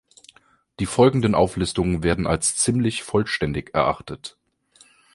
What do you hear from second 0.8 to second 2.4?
folgenden Auflistungen werden